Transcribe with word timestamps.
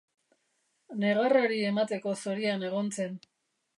Negarrari 1.03 1.59
emateko 1.73 2.17
zorian 2.23 2.67
egon 2.71 2.91
zen. 2.97 3.15